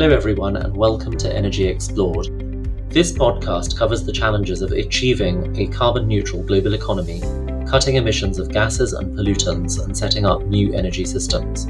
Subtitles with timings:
[0.00, 2.28] Hello, everyone, and welcome to Energy Explored.
[2.88, 7.20] This podcast covers the challenges of achieving a carbon neutral global economy,
[7.68, 11.66] cutting emissions of gases and pollutants, and setting up new energy systems.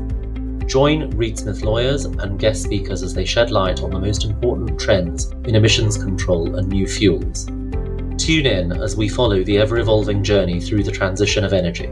[0.70, 4.79] Join Reed Smith lawyers and guest speakers as they shed light on the most important
[4.79, 7.47] trends in emissions control and new fuels.
[8.19, 11.91] Tune in as we follow the ever evolving journey through the transition of energy.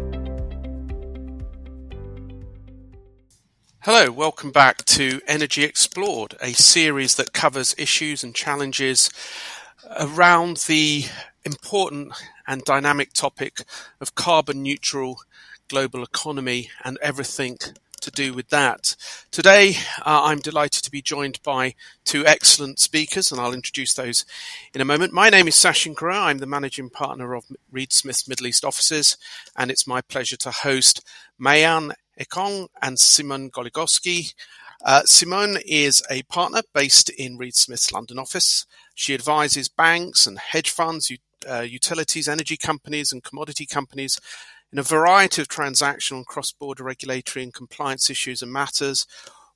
[3.89, 9.11] Hello, welcome back to Energy Explored, a series that covers issues and challenges
[10.01, 11.05] around the
[11.45, 12.13] important
[12.49, 13.63] and dynamic topic
[14.01, 15.21] of carbon neutral
[15.69, 17.59] global economy and everything
[18.01, 18.97] to do with that.
[19.31, 24.25] Today, uh, I'm delighted to be joined by two excellent speakers, and I'll introduce those
[24.75, 25.13] in a moment.
[25.13, 26.23] My name is Sachin Kerur.
[26.23, 29.17] I'm the managing partner of Reed Smith's Middle East offices,
[29.57, 31.07] and it's my pleasure to host
[31.39, 34.35] Mayen Ekong and Simone Goligorsky.
[34.85, 38.67] Uh, Simone is a partner based in Reed Smith's London office.
[38.95, 41.11] She advises banks and hedge funds,
[41.49, 44.21] uh, utilities, energy companies, and commodity companies
[44.73, 49.07] in a variety of transactional and cross-border regulatory and compliance issues and matters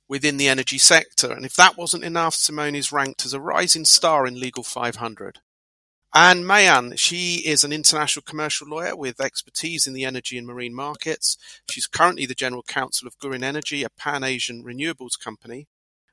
[0.07, 1.31] within the energy sector.
[1.31, 5.39] And if that wasn't enough, Simone is ranked as a rising star in Legal 500.
[6.13, 10.73] And Mayen, she is an international commercial lawyer with expertise in the energy and marine
[10.73, 11.37] markets.
[11.69, 15.67] She's currently the general counsel of Gurin Energy, a pan-Asian renewables company.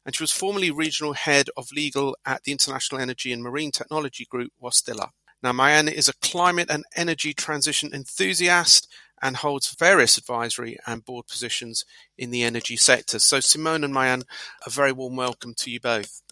[0.06, 4.24] And she was formerly regional head of legal at the International Energy and Marine Technology
[4.24, 5.10] Group, Wärtsilä.
[5.42, 8.88] Now, Mayen is a climate and energy transition enthusiast
[9.20, 11.84] and holds various advisory and board positions
[12.16, 13.18] in the energy sector.
[13.18, 14.22] So, Simone and Mayen,
[14.64, 16.22] a very warm welcome to you both.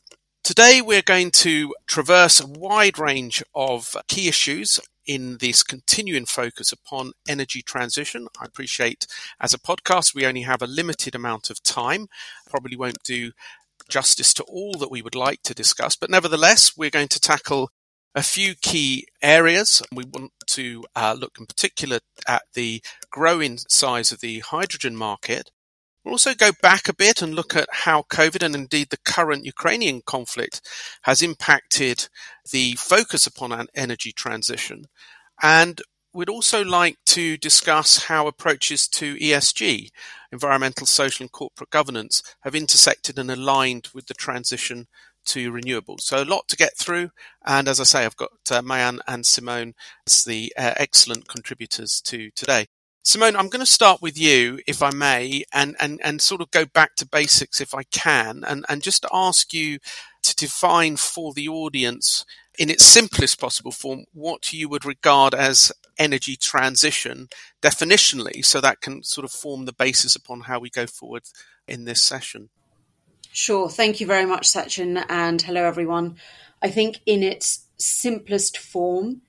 [0.46, 6.70] Today, we're going to traverse a wide range of key issues in this continuing focus
[6.70, 8.28] upon energy transition.
[8.40, 9.08] I appreciate
[9.40, 12.06] as a podcast, we only have a limited amount of time.
[12.48, 13.32] Probably won't do
[13.88, 17.72] justice to all that we would like to discuss, but nevertheless, we're going to tackle
[18.14, 19.82] a few key areas.
[19.92, 25.50] We want to uh, look in particular at the growing size of the hydrogen market,
[26.06, 29.44] We'll also go back a bit and look at how COVID and indeed the current
[29.44, 30.60] Ukrainian conflict
[31.02, 32.08] has impacted
[32.52, 34.84] the focus upon an energy transition.
[35.42, 39.88] And we'd also like to discuss how approaches to ESG,
[40.30, 44.86] environmental, social, and corporate governance, have intersected and aligned with the transition
[45.24, 46.02] to renewables.
[46.02, 47.10] So a lot to get through.
[47.44, 49.74] And as I say, I've got uh, Mayen and Simone
[50.06, 52.68] as the uh, excellent contributors to today.
[53.06, 56.50] Simone, I'm going to start with you, if I may, and, and, and sort of
[56.50, 59.78] go back to basics if I can, and, and just ask you
[60.24, 62.24] to define for the audience
[62.58, 67.28] in its simplest possible form what you would regard as energy transition
[67.62, 71.22] definitionally, so that can sort of form the basis upon how we go forward
[71.68, 72.48] in this session.
[73.30, 73.68] Sure.
[73.68, 76.16] Thank you very much, Sachin, and hello, everyone.
[76.60, 79.22] I think in its simplest form,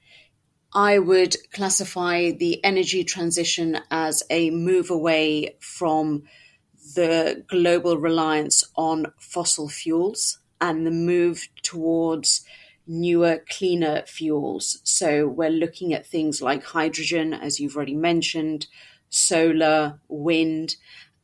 [0.74, 6.24] I would classify the energy transition as a move away from
[6.96, 12.44] the global reliance on fossil fuels and the move towards
[12.86, 14.80] newer, cleaner fuels.
[14.84, 18.68] So we're looking at things like hydrogen, as you've already mentioned,
[19.10, 20.76] solar, wind,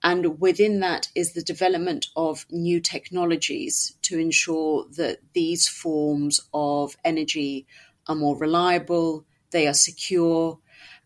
[0.03, 6.97] and within that is the development of new technologies to ensure that these forms of
[7.05, 7.65] energy
[8.07, 10.59] are more reliable, they are secure,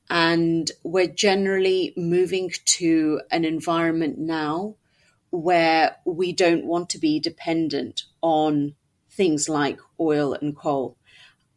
[0.10, 4.76] and we're generally moving to an environment now
[5.30, 8.74] where we don't want to be dependent on
[9.12, 10.98] things like oil and coal.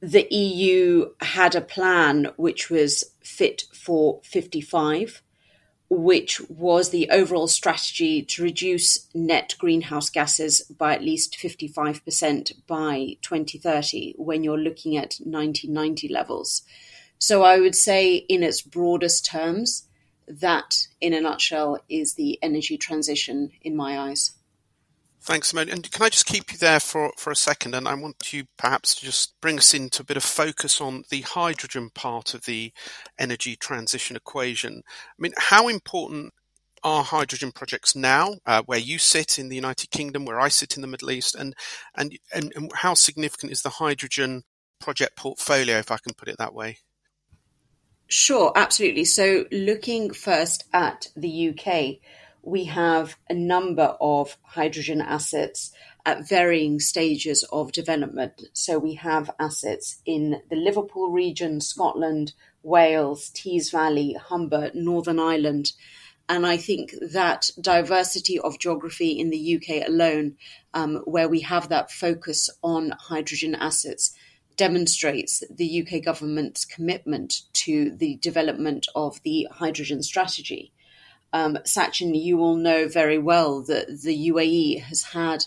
[0.00, 5.22] The EU had a plan which was fit for 55,
[5.90, 13.16] which was the overall strategy to reduce net greenhouse gases by at least 55% by
[13.22, 16.62] 2030 when you're looking at 1990 levels.
[17.18, 19.88] So I would say, in its broadest terms,
[20.28, 24.30] that in a nutshell is the energy transition in my eyes.
[25.22, 25.68] Thanks, Simone.
[25.68, 27.74] And can I just keep you there for, for a second?
[27.74, 31.04] And I want you perhaps to just bring us into a bit of focus on
[31.10, 32.72] the hydrogen part of the
[33.18, 34.82] energy transition equation.
[34.86, 36.32] I mean, how important
[36.82, 40.76] are hydrogen projects now, uh, where you sit in the United Kingdom, where I sit
[40.76, 41.54] in the Middle East, and,
[41.94, 44.44] and, and, and how significant is the hydrogen
[44.80, 46.78] project portfolio, if I can put it that way?
[48.08, 49.04] Sure, absolutely.
[49.04, 52.00] So, looking first at the UK,
[52.42, 55.72] we have a number of hydrogen assets
[56.06, 58.42] at varying stages of development.
[58.52, 62.32] So we have assets in the Liverpool region, Scotland,
[62.62, 65.72] Wales, Tees Valley, Humber, Northern Ireland.
[66.28, 70.36] And I think that diversity of geography in the UK alone,
[70.74, 74.14] um, where we have that focus on hydrogen assets,
[74.56, 80.72] demonstrates the UK government's commitment to the development of the hydrogen strategy.
[81.32, 85.44] Um, Sachin, you will know very well that the UAE has had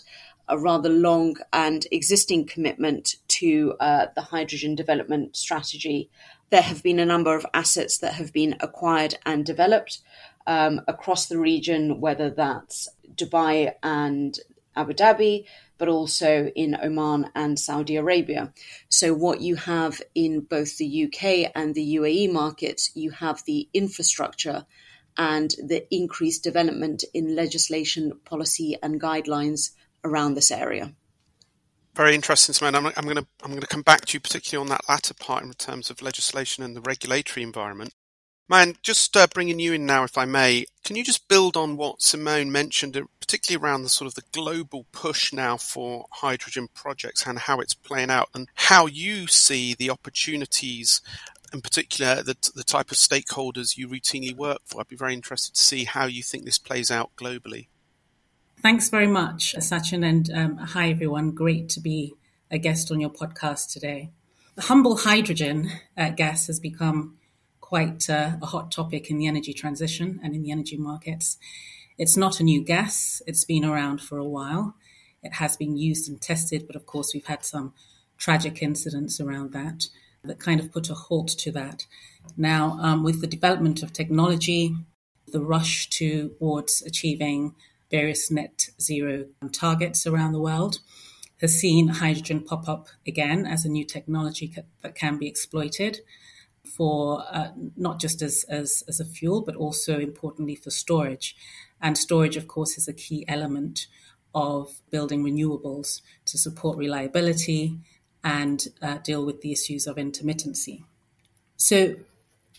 [0.48, 6.10] a rather long and existing commitment to uh, the hydrogen development strategy.
[6.50, 10.00] There have been a number of assets that have been acquired and developed
[10.46, 14.38] um, across the region, whether that's Dubai and
[14.76, 15.46] Abu Dhabi,
[15.78, 18.52] but also in Oman and Saudi Arabia.
[18.88, 23.68] So, what you have in both the UK and the UAE markets, you have the
[23.72, 24.66] infrastructure
[25.16, 29.70] and the increased development in legislation, policy, and guidelines
[30.04, 30.92] around this area.
[31.94, 32.74] Very interesting, Simone.
[32.74, 35.14] I'm, I'm going to I'm going to come back to you particularly on that latter
[35.14, 37.94] part in terms of legislation and the regulatory environment.
[38.46, 41.78] Mayen, just uh, bringing you in now, if I may, can you just build on
[41.78, 46.68] what Simone mentioned, uh, particularly around the sort of the global push now for hydrogen
[46.74, 51.00] projects and how it's playing out, and how you see the opportunities,
[51.54, 54.80] in particular the, the type of stakeholders you routinely work for?
[54.80, 57.68] I'd be very interested to see how you think this plays out globally.
[58.60, 61.30] Thanks very much, Sachin, and um, hi everyone.
[61.30, 62.14] Great to be
[62.50, 64.10] a guest on your podcast today.
[64.56, 67.18] The humble hydrogen uh, gas has become
[67.60, 71.38] quite uh, a hot topic in the energy transition and in the energy markets.
[71.98, 74.74] It's not a new gas, it's been around for a while.
[75.22, 77.72] It has been used and tested, but of course, we've had some
[78.18, 79.86] tragic incidents around that
[80.24, 81.86] that kind of put a halt to that.
[82.36, 84.74] Now, um, with the development of technology,
[85.28, 87.54] the rush towards achieving
[87.90, 90.80] various net zero targets around the world,
[91.40, 96.00] has seen hydrogen pop up again as a new technology that can be exploited
[96.64, 101.36] for uh, not just as, as, as a fuel, but also importantly for storage.
[101.80, 103.86] And storage, of course, is a key element
[104.34, 107.78] of building renewables to support reliability
[108.24, 110.82] and uh, deal with the issues of intermittency.
[111.56, 111.96] So,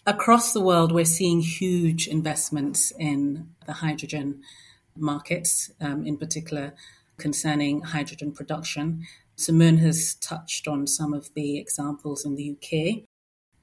[0.06, 4.44] across the world, we're seeing huge investments in the hydrogen
[4.96, 6.74] markets, um, in particular
[7.18, 9.06] concerning hydrogen production.
[9.36, 13.04] Simone has touched on some of the examples in the UK.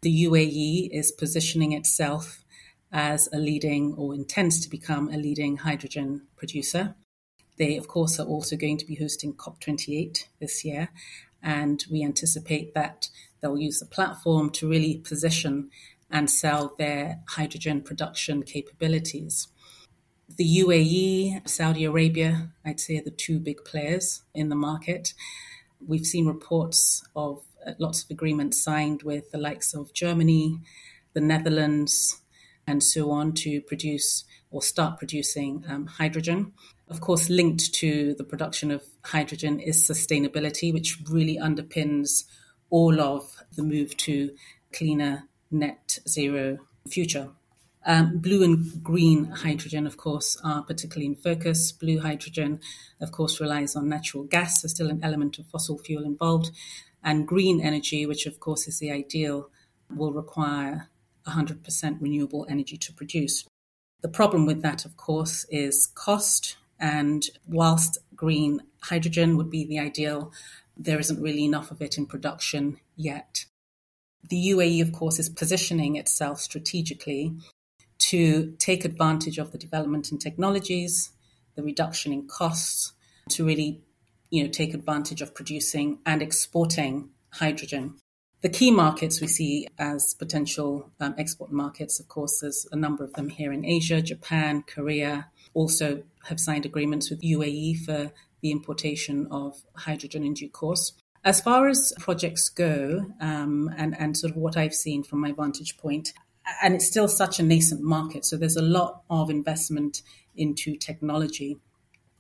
[0.02, 2.44] The UAE is positioning itself
[2.90, 6.94] as a leading or intends to become a leading hydrogen producer.
[7.56, 10.88] They, of course, are also going to be hosting COP28 this year,
[11.43, 13.09] and we anticipate that
[13.41, 15.71] they'll use the platform to really position
[16.11, 19.49] and sell their hydrogen production capabilities.
[20.37, 25.15] The UAE, Saudi Arabia, I'd say are the two big players in the market.
[25.87, 30.61] We've seen reports of uh, lots of agreements signed with the likes of Germany,
[31.12, 32.23] the Netherlands,
[32.67, 36.53] and so on to produce or start producing um, hydrogen.
[36.93, 42.25] Of course, linked to the production of hydrogen is sustainability, which really underpins
[42.69, 44.37] all of the move to
[44.75, 47.31] cleaner net zero future.
[47.87, 51.73] Um, blue and green hydrogen, of course, are particularly in focus.
[51.73, 52.61] Blue hydrogen,
[53.00, 54.61] of course, relies on natural gas.
[54.61, 56.50] There's still an element of fossil fuel involved.
[57.03, 59.49] And green energy, which of course is the ideal,
[59.88, 60.90] will require
[61.26, 63.47] 100% renewable energy to produce.
[64.02, 66.59] The problem with that, of course, is cost.
[66.83, 70.33] And whilst green hydrogen would be the ideal,
[70.77, 73.45] there isn't really enough of it in production yet.
[74.29, 77.35] The UAE, of course, is positioning itself strategically
[78.11, 81.12] to take advantage of the development in technologies,
[81.55, 82.93] the reduction in costs,
[83.31, 83.81] to really
[84.31, 87.95] you know, take advantage of producing and exporting hydrogen.
[88.41, 93.05] The key markets we see as potential um, export markets, of course, there's a number
[93.05, 98.50] of them here in Asia, Japan, Korea, also have signed agreements with UAE for the
[98.50, 100.93] importation of hydrogen in due course.
[101.25, 105.33] As far as projects go, um, and, and sort of what I've seen from my
[105.33, 106.12] vantage point,
[106.62, 108.25] and it's still such a nascent market.
[108.25, 110.02] So there's a lot of investment
[110.35, 111.59] into technology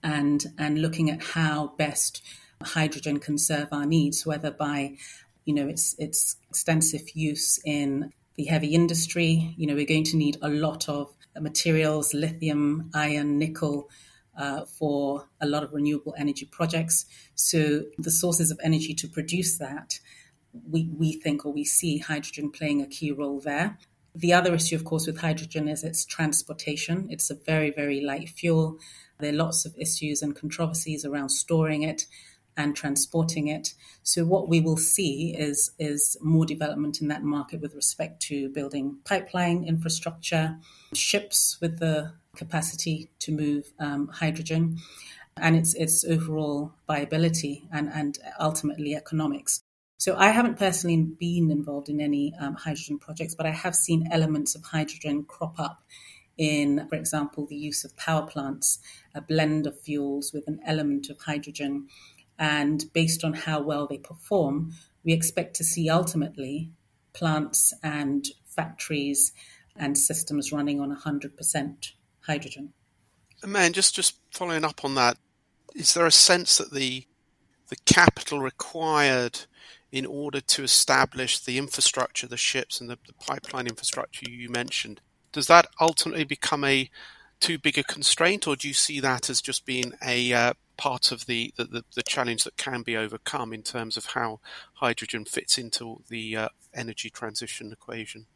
[0.02, 2.22] and and looking at how best
[2.62, 4.96] hydrogen can serve our needs, whether by
[5.44, 9.54] you know its its extensive use in the heavy industry.
[9.56, 13.88] You know, we're going to need a lot of materials, lithium, iron, nickel.
[14.34, 17.04] Uh, for a lot of renewable energy projects.
[17.34, 20.00] So, the sources of energy to produce that,
[20.70, 23.76] we, we think or we see hydrogen playing a key role there.
[24.14, 27.08] The other issue, of course, with hydrogen is its transportation.
[27.10, 28.78] It's a very, very light fuel.
[29.18, 32.06] There are lots of issues and controversies around storing it
[32.56, 33.74] and transporting it.
[34.02, 38.48] So what we will see is is more development in that market with respect to
[38.50, 40.58] building pipeline infrastructure,
[40.94, 44.78] ships with the capacity to move um, hydrogen
[45.36, 49.62] and its its overall viability and, and ultimately economics.
[49.98, 54.08] So I haven't personally been involved in any um, hydrogen projects, but I have seen
[54.10, 55.84] elements of hydrogen crop up
[56.36, 58.78] in, for example, the use of power plants,
[59.14, 61.86] a blend of fuels with an element of hydrogen.
[62.42, 64.72] And based on how well they perform,
[65.04, 66.72] we expect to see ultimately
[67.12, 69.30] plants and factories
[69.76, 72.72] and systems running on 100% hydrogen.
[73.46, 75.18] Mayen, just just following up on that,
[75.76, 77.06] is there a sense that the
[77.68, 79.46] the capital required
[79.92, 85.00] in order to establish the infrastructure, the ships and the, the pipeline infrastructure you mentioned,
[85.30, 86.90] does that ultimately become a
[87.42, 91.12] too big a constraint, or do you see that as just being a uh, part
[91.12, 94.40] of the, the, the, challenge that can be overcome in terms of how
[94.74, 98.26] hydrogen fits into the uh, energy transition equation?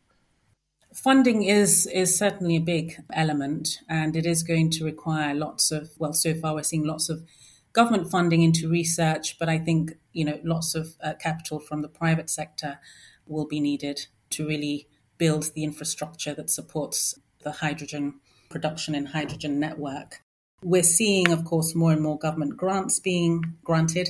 [0.93, 5.91] Funding is is certainly a big element, and it is going to require lots of.
[5.99, 7.25] Well, so far we're seeing lots of
[7.73, 11.89] government funding into research, but I think you know lots of uh, capital from the
[11.89, 12.79] private sector
[13.27, 18.21] will be needed to really build the infrastructure that supports the hydrogen
[18.57, 20.23] production and hydrogen network.
[20.63, 24.09] We're seeing, of course, more and more government grants being granted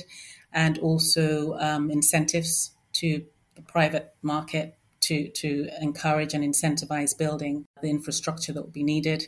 [0.53, 3.25] and also um, incentives to
[3.55, 9.27] the private market to, to encourage and incentivize building the infrastructure that will be needed,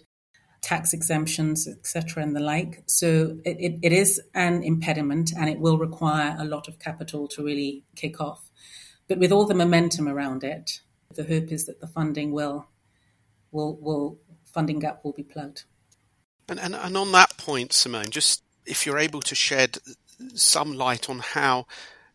[0.62, 2.84] tax exemptions, etc., and the like.
[2.86, 7.28] So it, it, it is an impediment and it will require a lot of capital
[7.28, 8.50] to really kick off.
[9.10, 10.80] But with all the momentum around it,
[11.14, 12.70] the hope is that the funding will
[13.52, 14.20] will will
[14.54, 15.64] funding gap will be plugged.
[16.48, 19.78] And and, and on that point, Simone, just if you're able to shed
[20.34, 21.66] some light on how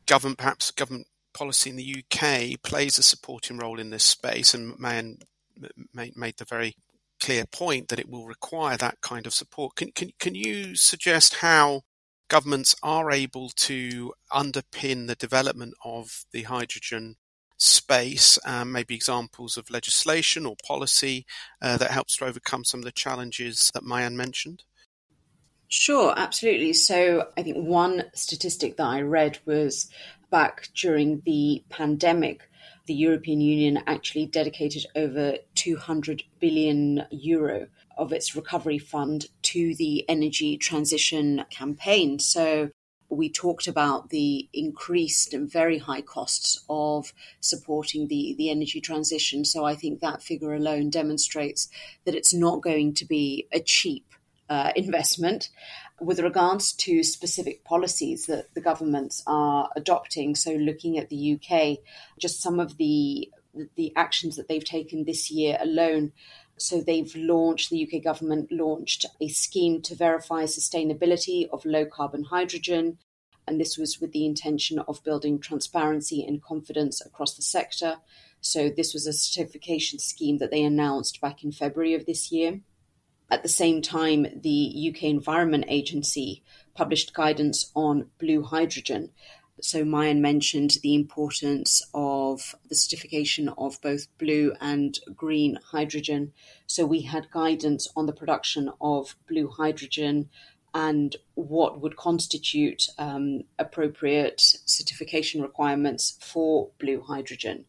[0.06, 4.78] government, perhaps government policy in the UK plays a supporting role in this space, and
[4.78, 5.16] made,
[6.16, 6.76] made the very
[7.20, 9.76] clear point that it will require that kind of support.
[9.76, 11.82] Can can can you suggest how
[12.28, 17.16] governments are able to underpin the development of the hydrogen
[17.56, 21.24] space, um, maybe examples of legislation or policy
[21.62, 24.64] uh, that helps to overcome some of the challenges that Mayen mentioned?
[25.68, 26.72] Sure, absolutely.
[26.72, 29.90] So I think one statistic that I read was
[30.30, 32.48] back during the pandemic,
[32.86, 40.08] the European Union actually dedicated over 200 billion euro of its recovery fund to the
[40.08, 42.18] energy transition campaign.
[42.18, 42.70] So
[43.08, 49.44] we talked about the increased and very high costs of supporting the, the energy transition.
[49.44, 51.68] So I think that figure alone demonstrates
[52.04, 54.06] that it's not going to be a cheap
[54.48, 55.50] uh, investment.
[56.00, 61.78] With regards to specific policies that the governments are adopting, so looking at the UK,
[62.18, 63.30] just some of the
[63.76, 66.10] the actions that they've taken this year alone
[66.56, 72.24] so they've launched, the UK government launched a scheme to verify sustainability of low carbon
[72.24, 72.98] hydrogen.
[73.46, 77.96] And this was with the intention of building transparency and confidence across the sector.
[78.40, 82.60] So this was a certification scheme that they announced back in February of this year.
[83.30, 86.42] At the same time, the UK Environment Agency
[86.74, 89.10] published guidance on blue hydrogen,
[89.60, 96.32] so Mayen mentioned the importance of the certification of both blue and green hydrogen.
[96.66, 100.28] So we had guidance on the production of blue hydrogen
[100.74, 107.64] and what would constitute um, appropriate certification requirements for blue hydrogen.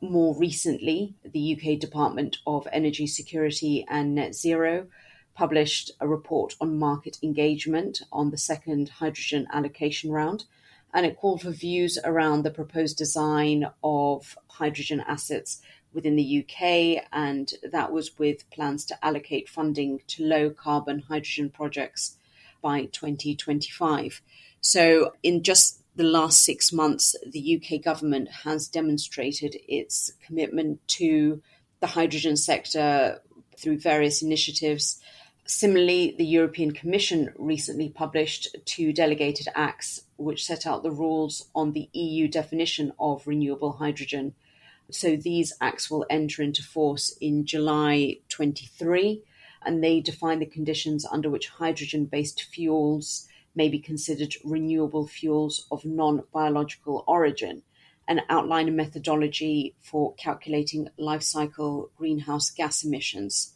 [0.00, 4.86] More recently, the UK Department of Energy Security and Net Zero
[5.34, 10.44] published a report on market engagement on the second hydrogen allocation round
[10.94, 15.60] and it called for views around the proposed design of hydrogen assets
[15.92, 21.50] within the UK, and that was with plans to allocate funding to low carbon hydrogen
[21.50, 22.16] projects
[22.62, 24.22] by 2025.
[24.60, 31.42] So, in just the last six months, the UK government has demonstrated its commitment to
[31.80, 33.20] the hydrogen sector
[33.58, 35.00] through various initiatives
[35.46, 41.72] Similarly, the European Commission recently published two delegated acts which set out the rules on
[41.72, 44.34] the EU definition of renewable hydrogen.
[44.90, 49.22] So these acts will enter into force in July 23
[49.66, 55.66] and they define the conditions under which hydrogen based fuels may be considered renewable fuels
[55.70, 57.62] of non biological origin
[58.08, 63.53] and outline a methodology for calculating life cycle greenhouse gas emissions.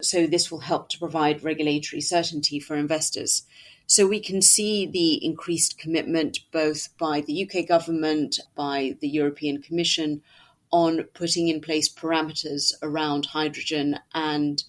[0.00, 3.42] So this will help to provide regulatory certainty for investors.
[3.86, 9.60] So we can see the increased commitment both by the UK government, by the European
[9.60, 10.22] Commission
[10.70, 14.62] on putting in place parameters around hydrogen and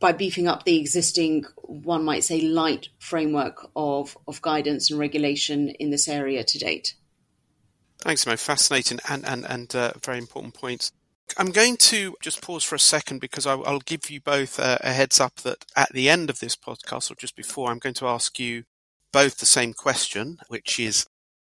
[0.00, 5.68] by beefing up the existing, one might say, light framework of, of guidance and regulation
[5.68, 6.94] in this area to date.
[7.98, 8.36] Thanks, Mo.
[8.36, 10.90] Fascinating and, and, and uh, very important points.
[11.36, 14.78] I'm going to just pause for a second because I, will give you both a,
[14.82, 18.06] heads up that at the end of this podcast or just before, I'm going to
[18.06, 18.64] ask you
[19.12, 21.06] both the same question, which is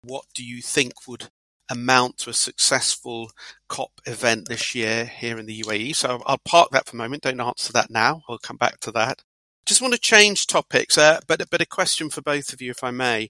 [0.01, 1.29] what do you think would
[1.69, 3.31] amount to a successful
[3.67, 5.95] COP event this year here in the UAE?
[5.95, 7.23] So I'll park that for a moment.
[7.23, 8.21] Don't answer that now.
[8.29, 9.23] I'll come back to that.
[9.65, 12.83] Just want to change topics, uh, but, but a question for both of you, if
[12.83, 13.29] I may.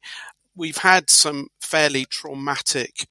[0.55, 3.07] We've had some fairly traumatic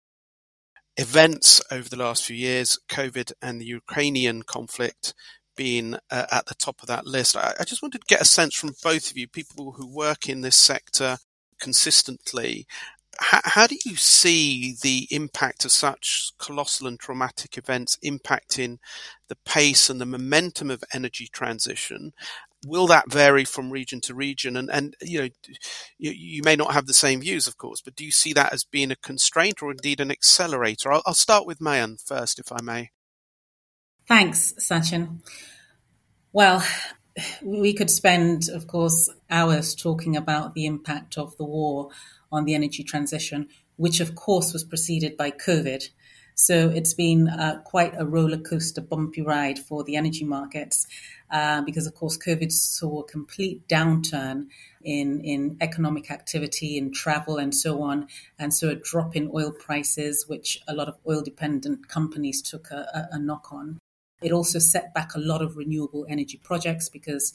[0.96, 5.14] events over the last few years, COVID and the Ukrainian conflict
[5.56, 7.36] being uh, at the top of that list.
[7.36, 10.28] I, I, just wanted to get a sense from both of you, people who work
[10.28, 11.16] in this sector
[11.58, 12.66] consistently.
[13.20, 18.76] H- how do you see the impact of such colossal and traumatic events impacting
[19.28, 22.12] the pace and the momentum of energy transition?
[22.64, 24.56] Will that vary from region to region?
[24.56, 25.28] And, and you know,
[25.98, 28.52] you, you, may not have the same views, of course, but do you see that
[28.52, 30.92] as being a constraint or indeed an accelerator?
[30.92, 32.90] I'll, I'll start with Mayan first, if I may.
[34.08, 35.20] Thanks, Sachin.
[36.32, 36.64] Well,
[37.42, 41.90] we could spend, of course, hours talking about the impact of the war
[42.30, 45.88] on the energy transition, which, of course, was preceded by COVID.
[46.38, 50.86] So it's been uh, quite a roller coaster, bumpy ride for the energy markets
[51.30, 54.48] uh, because, of course, COVID saw a complete downturn
[54.82, 58.08] in, in economic activity, in travel, and so on.
[58.38, 62.70] And so a drop in oil prices, which a lot of oil dependent companies took
[62.70, 63.78] a, a, a knock on.
[64.20, 67.32] It also set back a lot of renewable energy projects because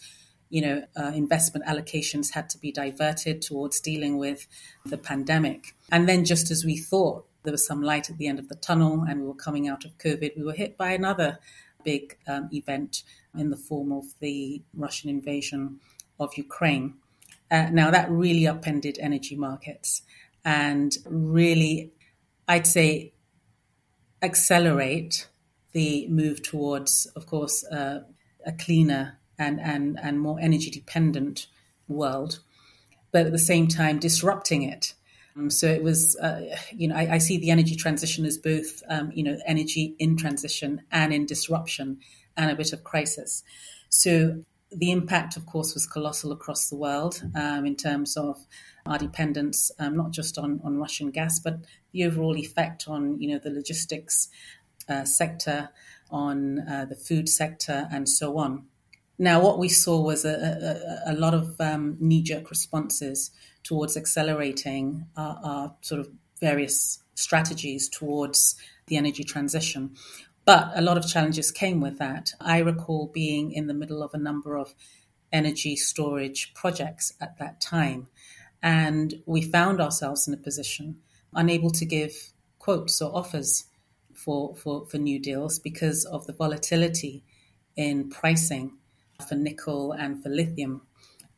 [0.50, 4.48] you know, uh, investment allocations had to be diverted towards dealing with
[4.86, 5.74] the pandemic.
[5.90, 8.56] And then, just as we thought there was some light at the end of the
[8.56, 11.40] tunnel and we were coming out of COVID, we were hit by another
[11.84, 13.04] big um, event
[13.38, 15.80] in the form of the Russian invasion
[16.20, 16.96] of Ukraine.
[17.50, 20.04] Uh, now, that really upended energy markets
[20.46, 21.92] and really,
[22.48, 23.14] I'd say,
[24.22, 25.28] accelerate
[25.74, 28.02] the move towards, of course, uh,
[28.46, 31.48] a cleaner and, and, and more energy dependent
[31.88, 32.40] world,
[33.12, 34.94] but at the same time disrupting it
[35.48, 39.12] so it was, uh, you know, I, I, see the energy transition as both, um,
[39.14, 42.00] you know, energy in transition and in disruption
[42.36, 43.44] and a bit of crisis.
[43.90, 48.46] So the impact, of course, was colossal across the world um, in terms of
[48.86, 51.60] our dependence, um, not just on, on Russian gas, but
[51.92, 54.28] the overall effect on, you know, the logistics
[54.90, 55.70] uh, sector,
[56.10, 58.66] on uh, the food sector, and so on.
[59.18, 63.32] Now, what we saw was a, a, a lot of um, knee jerk responses
[63.64, 68.56] towards accelerating our, our sort of various strategies towards
[68.88, 69.96] the energy transition.
[70.46, 72.34] But a lot of challenges came with that.
[72.42, 74.74] I recall being in the middle of a number of
[75.32, 78.08] energy storage projects at that time.
[78.62, 80.98] And we found ourselves in a position
[81.34, 83.66] unable to give quotes or offers
[84.14, 87.24] for, for, for new deals because of the volatility
[87.76, 88.78] in pricing
[89.28, 90.82] for nickel and for lithium.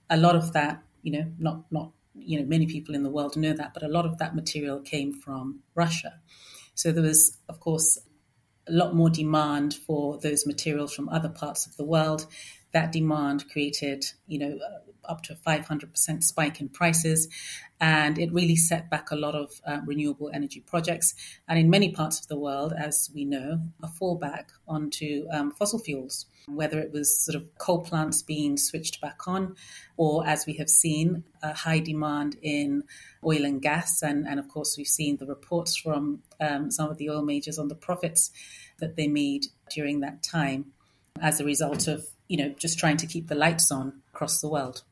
[0.10, 3.36] A lot of that, you know, not, not you know, many people in the world
[3.36, 6.20] know that, but a lot of that material came from Russia.
[6.76, 8.00] So there was, of course,
[8.68, 12.26] a lot more demand for those materials from other parts of the world.
[12.72, 14.60] That demand created, you know,
[15.06, 17.28] up to a 500% spike in prices,
[17.80, 21.14] and it really set back a lot of uh, renewable energy projects.
[21.48, 25.80] And in many parts of the world, as we know, a fallback onto um, fossil
[25.80, 29.56] fuels whether it was sort of coal plants being switched back on,
[29.98, 32.84] or as we have seen, a high demand in
[33.26, 34.02] oil and gas.
[34.02, 37.60] And, and of course, we've seen the reports from um, some of the oil majors
[37.60, 38.32] on the profits
[38.80, 40.74] that they made during that time
[41.22, 44.50] as a result of, you know, just trying to keep the lights on across the
[44.50, 44.84] world.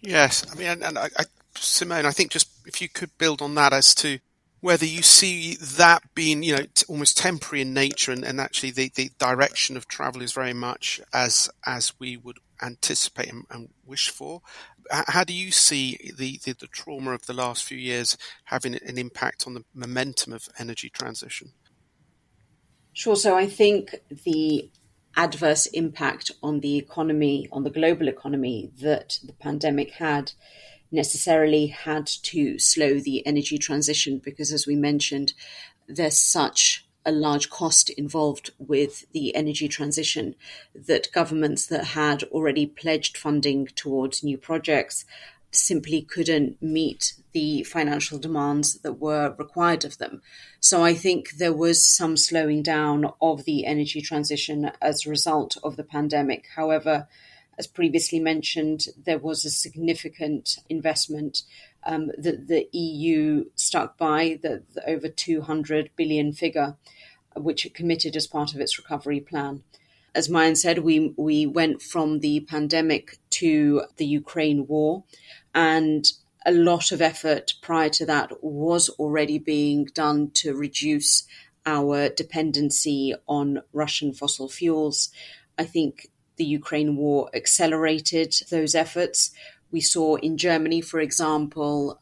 [0.00, 0.44] Yes.
[0.50, 1.24] I mean, and, and I, I,
[1.56, 4.18] Simone, I think just if you could build on that as to
[4.60, 8.72] whether you see that being, you know, t- almost temporary in nature, and, and actually
[8.72, 13.68] the, the direction of travel is very much as as we would anticipate and, and
[13.86, 14.42] wish for.
[14.90, 18.96] How do you see the, the, the trauma of the last few years having an
[18.96, 21.52] impact on the momentum of energy transition?
[22.94, 23.14] Sure.
[23.14, 24.70] So I think the
[25.16, 30.32] adverse impact on the economy, on the global economy that the pandemic had
[30.90, 35.34] necessarily had to slow the energy transition because, as we mentioned,
[35.86, 40.34] there's such a large cost involved with the energy transition
[40.74, 45.04] that governments that had already pledged funding towards new projects
[45.50, 50.20] simply couldn't meet the financial demands that were required of them.
[50.60, 55.56] So I think there was some slowing down of the energy transition as a result
[55.62, 56.46] of the pandemic.
[56.54, 57.08] However,
[57.58, 61.42] as previously mentioned, there was a significant investment
[61.84, 66.76] um, that the EU stuck by, the, the over 200 billion figure,
[67.36, 69.62] which it committed as part of its recovery plan.
[70.14, 75.04] As Mayen said, we, we went from the pandemic to the Ukraine war,
[75.54, 76.06] and
[76.46, 81.24] a lot of effort prior to that was already being done to reduce
[81.66, 85.10] our dependency on Russian fossil fuels.
[85.58, 89.32] I think the Ukraine war accelerated those efforts.
[89.70, 92.00] We saw in Germany, for example,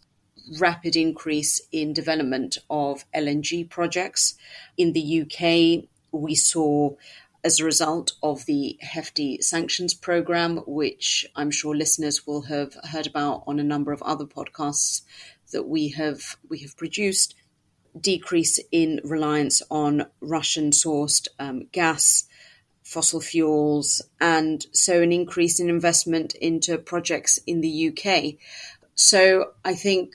[0.61, 4.35] rapid increase in development of LNG projects.
[4.77, 6.95] In the UK, we saw
[7.44, 13.07] as a result of the hefty sanctions program, which I'm sure listeners will have heard
[13.07, 15.03] about on a number of other podcasts
[15.53, 17.35] that we have we have produced,
[17.99, 22.25] decrease in reliance on Russian sourced um, gas
[22.83, 28.35] fossil fuels, and so an increase in investment into projects in the UK.
[28.94, 30.14] So I think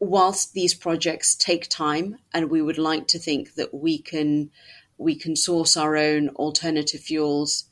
[0.00, 4.50] whilst these projects take time, and we would like to think that we can
[4.98, 7.64] we can source our own alternative fuels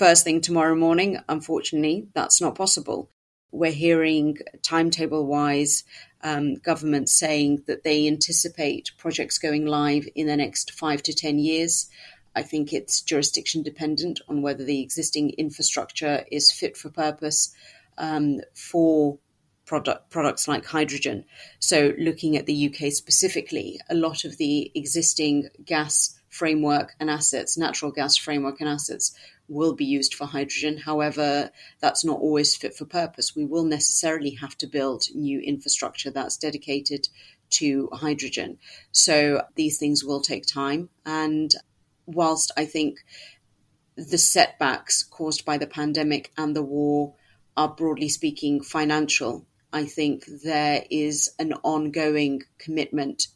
[0.00, 1.18] first thing tomorrow morning.
[1.28, 3.10] Unfortunately, that's not possible.
[3.52, 5.84] We're hearing timetable wise
[6.22, 11.38] um, governments saying that they anticipate projects going live in the next five to 10
[11.38, 11.88] years.
[12.34, 17.54] I think it's jurisdiction dependent on whether the existing infrastructure is fit for purpose
[17.98, 19.18] um, for
[19.66, 21.24] product, products like hydrogen.
[21.58, 27.58] So, looking at the UK specifically, a lot of the existing gas framework and assets,
[27.58, 29.12] natural gas framework and assets,
[29.48, 30.78] will be used for hydrogen.
[30.78, 33.34] However, that's not always fit for purpose.
[33.36, 37.08] We will necessarily have to build new infrastructure that's dedicated
[37.50, 38.58] to hydrogen.
[38.92, 40.88] So, these things will take time.
[41.04, 41.52] And
[42.06, 42.98] whilst I think
[43.96, 47.14] the setbacks caused by the pandemic and the war
[47.56, 53.26] are broadly speaking financial, I think there is an ongoing commitment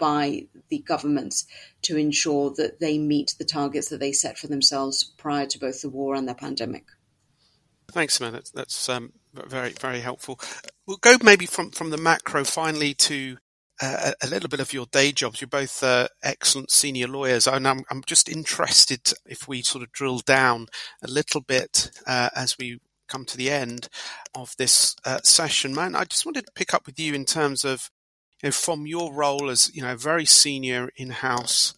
[0.00, 1.46] by the governments
[1.82, 5.82] to ensure that they meet the targets that they set for themselves prior to both
[5.82, 6.86] the war and the pandemic.
[7.92, 8.32] Thanks, man.
[8.32, 10.40] That's, that's um, very, very helpful.
[10.86, 13.36] We'll go maybe from, from the macro finally to
[13.82, 15.40] uh, a little bit of your day jobs.
[15.40, 19.92] You're both uh, excellent senior lawyers, and I'm, I'm, just interested if we sort of
[19.92, 20.66] drill down
[21.02, 23.88] a little bit uh, as we come to the end
[24.34, 25.74] of this uh, session.
[25.74, 27.90] Mayen, I just wanted to pick up with you in terms of,
[28.42, 31.74] you know, from your role as you know, a very senior in-house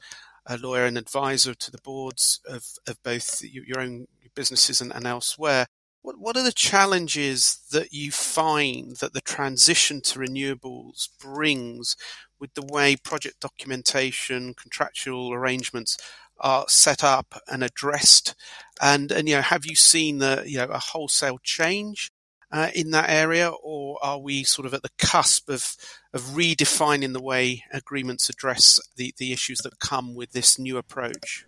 [0.61, 5.67] lawyer and advisor to the boards of, of both your own businesses and, and elsewhere.
[6.03, 11.97] What, what are the challenges that you find that the transition to renewables brings
[12.41, 15.97] with the way project documentation, contractual arrangements
[16.41, 18.35] are set up and addressed?
[18.81, 22.11] And, and you know, have you seen the, you know, a wholesale change
[22.53, 25.75] uh, in that area, or are we sort of at the cusp of
[26.13, 31.47] of redefining the way agreements address the, the issues that come with this new approach?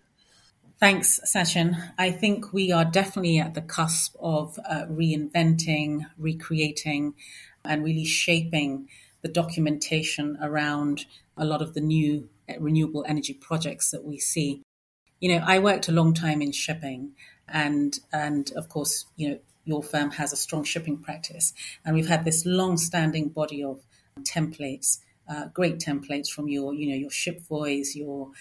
[0.79, 1.91] Thanks, Sachin.
[1.97, 7.13] I think we are definitely at the cusp of uh, reinventing, recreating,
[7.63, 8.89] and really shaping
[9.21, 11.05] the documentation around
[11.37, 14.61] a lot of the new uh, renewable energy projects that we see.
[15.19, 17.13] You know, I worked a long time in shipping,
[17.47, 22.07] and and of course, you know, your firm has a strong shipping practice, and we've
[22.07, 23.81] had this long-standing body of
[24.21, 28.31] templates, uh, great templates from your, you know, your Shellvoy, your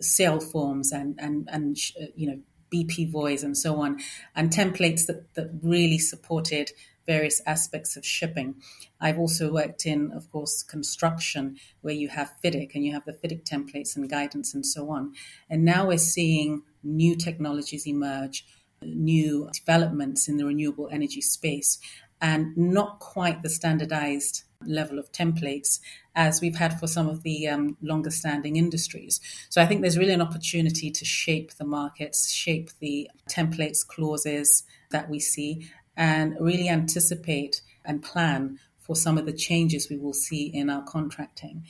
[0.00, 2.40] Sailforms and and and uh, you know
[2.72, 4.00] BPVOY and so on,
[4.34, 6.72] and templates that that really supported
[7.06, 8.56] various aspects of shipping.
[9.00, 13.12] I've also worked in, of course, construction where you have FIDIC and you have the
[13.12, 15.12] FIDIC templates and guidance and so on.
[15.50, 18.46] And now we're seeing new technologies emerge,
[18.86, 21.78] new developments in the renewable energy space,
[22.20, 25.78] and not quite the standardized level of templates
[26.14, 29.20] as we've had for some of the um, longer standing industries.
[29.50, 34.64] So I think there's really an opportunity to shape the markets, shape the templates, clauses
[34.90, 40.14] that we see, and really anticipate and plan for some of the changes we will
[40.14, 41.64] see in our contracting.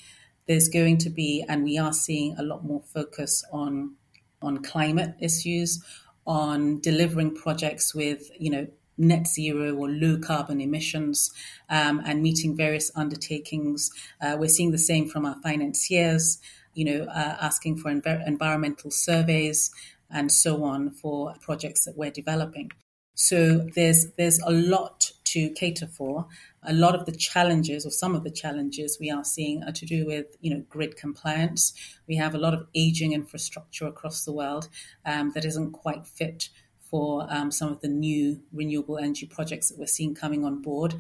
[0.47, 3.97] There's going to be, and we are seeing a lot more focus on
[4.43, 5.83] on climate issues,
[6.27, 11.33] on delivering projects with, you know, net zero or low carbon emissions
[11.69, 13.91] um, and meeting various undertakings.
[14.21, 16.41] Uh, we're seeing the same from our financiers,
[16.75, 19.71] you know, uh, asking for env- environmental surveys
[20.11, 22.71] and so on for projects that we're developing.
[23.15, 26.27] So there's there's a lot to cater for.
[26.67, 29.87] A lot of the challenges, or some of the challenges we are seeing, are to
[29.87, 31.73] do with you know grid compliance.
[32.07, 34.69] We have a lot of aging infrastructure across the world
[35.05, 36.49] um, that isn't quite fit
[36.95, 40.95] for um, some of the new renewable energy projects that we're seeing coming on board.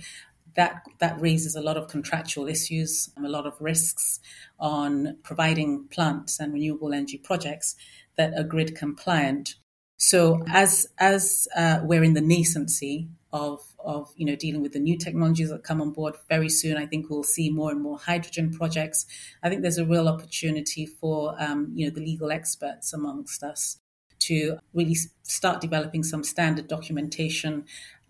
[0.56, 4.20] That, that raises a lot of contractual issues, a lot of risks
[4.58, 7.76] on providing plants and renewable energy projects
[8.16, 9.56] that are grid compliant.
[9.96, 14.78] So as as uh, we're in the nascency of of you know dealing with the
[14.78, 17.98] new technologies that come on board very soon, I think we'll see more and more
[17.98, 19.06] hydrogen projects.
[19.42, 23.78] I think there's a real opportunity for um, you know the legal experts amongst us
[24.20, 27.64] to really start developing some standard documentation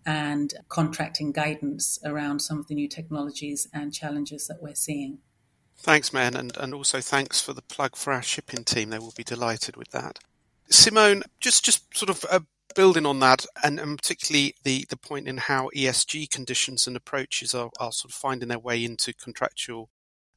[0.05, 5.17] and contracting guidance around some of the new technologies and challenges that we're seeing.
[5.77, 8.91] Thanks, Mayen, and, and also thanks for the plug for our shipping team.
[8.91, 10.19] They will be delighted with that.
[10.69, 12.39] Simone, just just sort of uh,
[12.75, 17.55] building on that, and, and, particularly the, the point in how ESG conditions and approaches
[17.55, 19.89] are, are sort of finding their way into contractual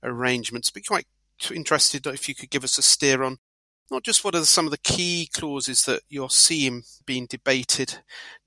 [0.03, 0.71] arrangements.
[0.71, 1.07] Be quite
[1.53, 3.39] interested if you could give us a steer on
[3.91, 8.01] not just what are some of the key clauses that you're seeing being debated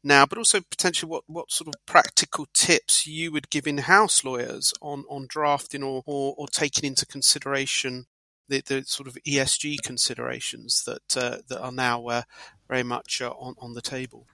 [0.04, 4.73] now, but also potentially what, what sort of practical tips you would give in-house lawyers
[4.82, 8.06] on, on drafting or, or, or taking into consideration
[8.52, 12.22] the, the sort of ESG considerations that uh, that are now uh,
[12.68, 14.28] very much uh, on on the table.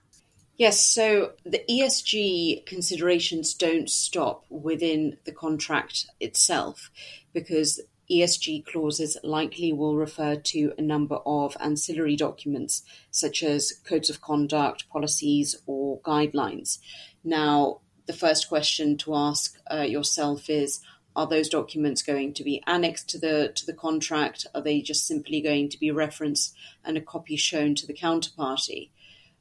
[0.58, 6.90] Yes, so the ESG considerations don't stop within the contract itself
[7.32, 14.10] because ESG clauses likely will refer to a number of ancillary documents such as codes
[14.10, 16.78] of conduct, policies, or guidelines.
[17.22, 20.80] Now, the first question to ask uh, yourself is
[21.18, 24.46] are those documents going to be annexed to the to the contract?
[24.54, 26.54] Are they just simply going to be referenced
[26.84, 28.90] and a copy shown to the counterparty?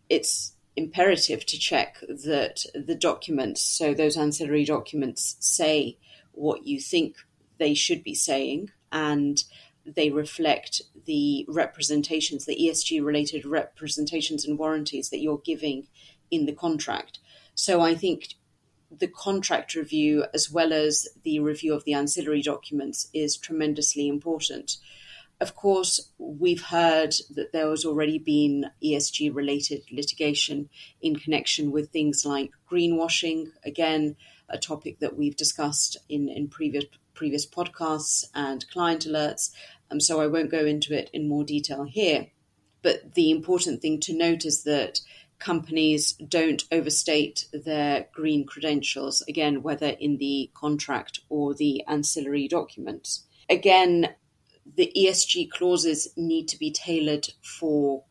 [0.10, 6.00] It's imperative to check that the documents, so those ancillary documents, say
[6.32, 7.16] what you think
[7.60, 9.44] they should be saying and
[9.86, 15.88] they reflect the representations, the ESG related representations and warranties that you're giving
[16.32, 17.20] in the contract.
[17.54, 18.34] So I think
[18.90, 24.78] the contract review as well as the review of the ancillary documents is tremendously important.
[25.40, 30.70] Of course, we've heard that there has already been ESG related litigation
[31.02, 33.52] in connection with things like greenwashing.
[33.64, 34.16] Again,
[34.50, 39.52] a topic that we've discussed in, in previous previous podcasts and client alerts.
[39.90, 42.28] Um, so I won't go into it in more detail here.
[42.84, 45.02] But the important thing to note is that
[45.40, 53.26] companies don't overstate their green credentials, again, whether in the contract or the ancillary documents.
[53.50, 54.16] Again,
[54.76, 58.04] the ESG clauses need to be tailored for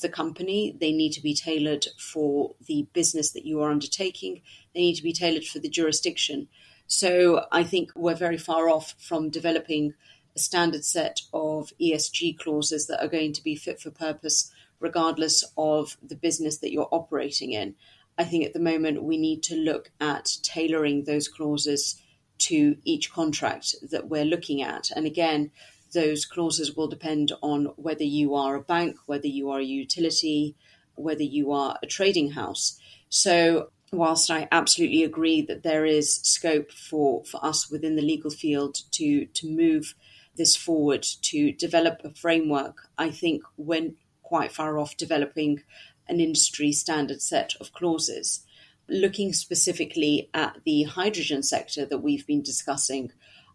[0.00, 4.42] the company, they need to be tailored for the business that you are undertaking,
[4.74, 6.48] they need to be tailored for the jurisdiction.
[6.86, 9.94] So I think we're very far off from developing
[10.34, 15.44] a standard set of ESG clauses that are going to be fit for purpose regardless
[15.56, 17.74] of the business that you're operating in.
[18.18, 22.00] I think at the moment we need to look at tailoring those clauses
[22.38, 24.90] to each contract that we're looking at.
[24.94, 25.50] And again,
[25.92, 30.54] those clauses will depend on whether you are a bank, whether you are a utility,
[30.94, 32.78] whether you are a trading house.
[33.08, 38.30] So, whilst I absolutely agree that there is scope for, for us within the legal
[38.30, 39.94] field to, to move
[40.36, 43.94] this forward, to develop a framework, I think when
[44.26, 45.62] quite far off developing
[46.08, 48.44] an industry standard set of clauses.
[48.88, 53.12] Looking specifically at the hydrogen sector that we've been discussing,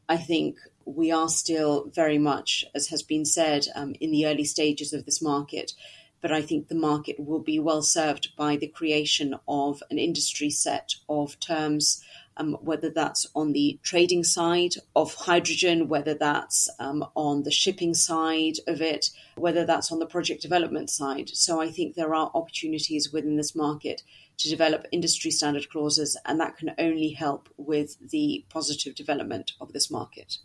[0.08, 4.46] I think we are still very much, as has been said, um, in the early
[4.46, 5.74] stages of this market.
[6.22, 10.50] But I think the market will be well served by the creation of an industry
[10.50, 12.02] set of terms
[12.38, 17.94] um, whether that's on the trading side of hydrogen, whether that's um, on the shipping
[17.94, 21.30] side of it, whether that's on the project development side.
[21.30, 24.02] So I think there are opportunities within this market
[24.38, 29.74] to develop industry standard clauses, and that can only help with the positive development of
[29.74, 30.38] this market.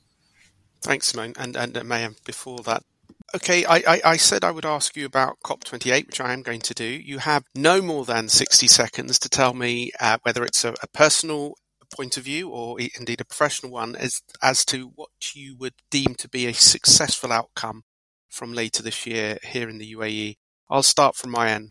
[0.83, 1.35] Thanks, Simone.
[1.39, 2.83] And, and uh, Mayen, before that,
[3.35, 6.61] Okay, I, I, I, said I would ask you about COP28, which I am going
[6.61, 6.85] to do.
[6.85, 10.87] You have no more than 60 seconds to tell me uh, whether it's a, a,
[10.87, 11.55] personal
[11.97, 16.15] point of view, or indeed a professional one, as as to what you would deem
[16.19, 17.85] to be a successful outcome
[18.29, 20.37] from later this year here in the UAE.
[20.69, 21.71] I'll start from my end.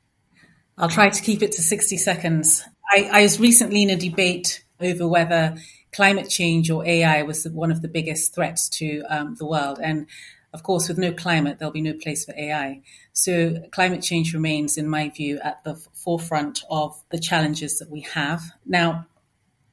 [0.77, 2.63] I'll try to keep it to 60 seconds.
[2.91, 5.55] I, I was recently in a debate over whether
[5.93, 9.79] climate change or AI was one of the biggest threats to um, the world.
[9.81, 10.07] And
[10.53, 12.81] of course, with no climate, there'll be no place for AI.
[13.11, 18.01] So, climate change remains, in my view, at the forefront of the challenges that we
[18.01, 18.41] have.
[18.65, 19.05] Now,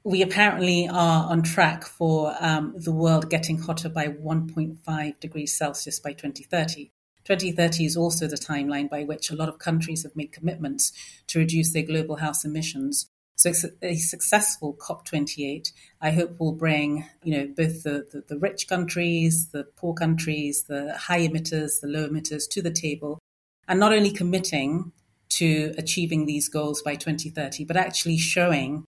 [0.05, 6.01] we apparently are on track for um, the world getting hotter by 1.5 degrees Celsius
[6.01, 6.91] by 2030.
[7.25, 10.93] 2030 is also the timeline by which a lot of countries have made commitments
[11.29, 13.09] to reduce their global house emissions.
[13.37, 18.69] So a successful COP28, I hope, will bring you know both the, the, the rich
[18.69, 23.21] countries, the poor countries, the high emitters, the low emitters to the table,
[23.69, 24.93] and not only committing
[25.31, 28.85] to achieving these goals by 2030, but actually showing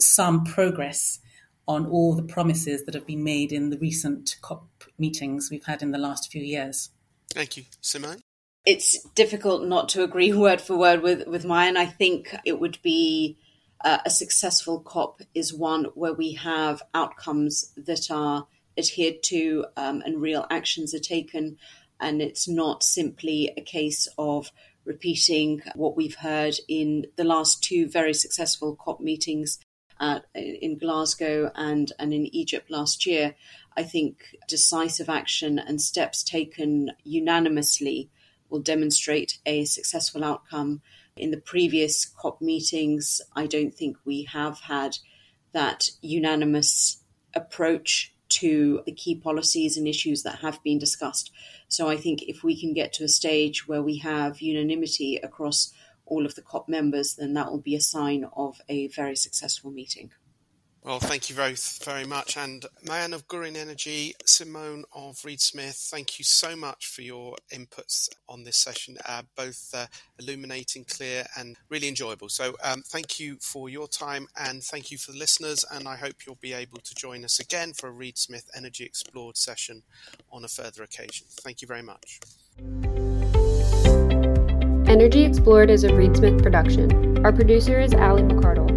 [0.00, 1.20] some progress
[1.68, 4.66] on all the promises that have been made in the recent COP
[4.98, 6.90] meetings we've had in the last few years.
[7.34, 7.64] Thank you.
[7.82, 8.22] Simone?
[8.64, 11.76] It's difficult not to agree word for word with, with Mayen.
[11.76, 13.36] I think it would be
[13.84, 20.02] uh, a successful COP is one where we have outcomes that are adhered to um,
[20.04, 21.58] and real actions are taken.
[22.00, 24.50] And it's not simply a case of
[24.84, 29.58] repeating what we've heard in the last two very successful COP meetings
[30.00, 33.34] uh, in Glasgow and, and in Egypt last year.
[33.76, 38.10] I think decisive action and steps taken unanimously
[38.48, 40.80] will demonstrate a successful outcome.
[41.16, 44.98] In the previous COP meetings, I don't think we have had
[45.52, 47.02] that unanimous
[47.34, 51.32] approach to the key policies and issues that have been discussed.
[51.68, 55.72] So I think if we can get to a stage where we have unanimity across
[56.08, 59.70] all of the COP members, then that will be a sign of a very successful
[59.70, 60.10] meeting.
[60.88, 62.36] Well, thank you both very much.
[62.36, 67.36] And Mayen of Gurin Energy, Simone of Reed Smith, thank you so much for your
[67.52, 69.86] inputs on this session, uh, both uh,
[70.18, 72.28] illuminating, clear, and really enjoyable.
[72.28, 75.64] So, um, thank you for your time and thank you for the listeners.
[75.70, 78.84] And I hope you'll be able to join us again for a Reed Smith Energy
[78.84, 79.82] Explored session
[80.32, 81.26] on a further occasion.
[81.28, 82.20] Thank you very much.
[85.08, 87.24] Energy Explored is a Reed Smith production.
[87.24, 88.68] Our producer is Ali McCardle.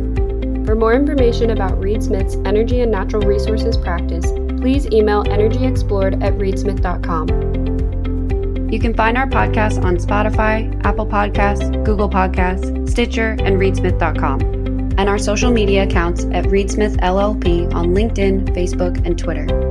[0.65, 6.32] For more information about Reed Smith's energy and natural resources practice, please email energyexplored at
[6.36, 7.28] reedsmith.com.
[8.72, 14.39] You can find our podcast on Spotify, Apple Podcasts, Google Podcasts, Stitcher, and reedsmith.com,
[14.98, 19.71] and our social media accounts at Reedsmith LLP on LinkedIn, Facebook, and Twitter.